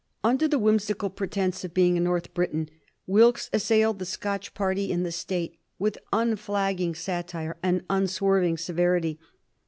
[0.23, 2.69] Under the whimsical pretence of being a North Briton,
[3.05, 9.19] Wilkes assailed the Scotch party in the State with unflagging satire and unswerving severity.